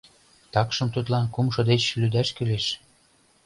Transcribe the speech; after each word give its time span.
Такшым 0.53 0.87
тудлан 0.95 1.25
кумшо 1.33 1.61
деч 1.71 1.83
лӱдаш 2.01 2.29
кӱлеш. 2.35 2.65